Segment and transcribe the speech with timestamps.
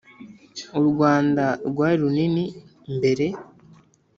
[0.79, 2.45] u rwanda rwari runini
[2.95, 3.25] mbere